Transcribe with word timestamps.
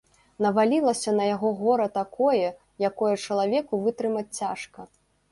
Навалілася 0.43 1.11
на 1.17 1.25
яго 1.35 1.49
гора 1.59 1.85
такое, 1.97 2.47
якое 2.89 3.11
чалавеку 3.25 3.73
вытрымаць 3.83 4.35
цяжка. 4.39 4.87